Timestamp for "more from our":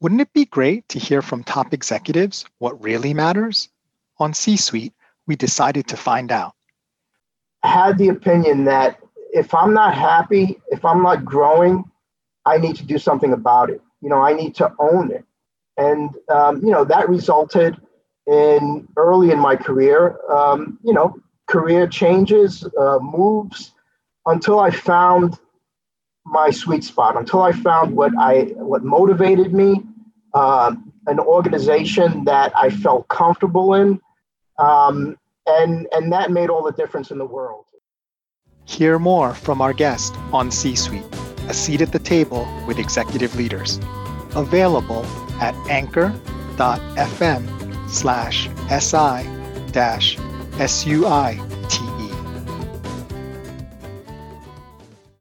38.98-39.72